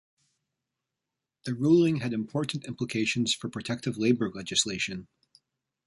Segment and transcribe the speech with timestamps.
[1.43, 5.07] The ruling had important implications for protective labor legislation.